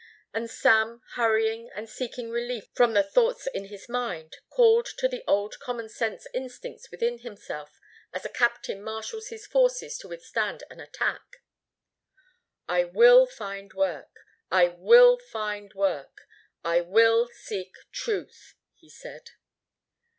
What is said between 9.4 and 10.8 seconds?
forces to withstand an